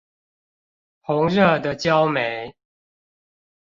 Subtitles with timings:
[1.03, 2.55] 紅熱的焦煤